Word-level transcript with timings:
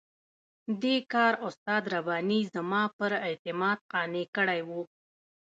دې 0.81 0.95
کار 1.13 1.33
استاد 1.47 1.83
رباني 1.93 2.39
زما 2.53 2.83
پر 2.97 3.11
اعتماد 3.27 3.77
قانع 3.91 4.25
کړی 4.35 4.61
وو. 4.69 4.81